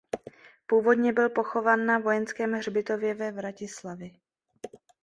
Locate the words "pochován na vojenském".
1.29-2.53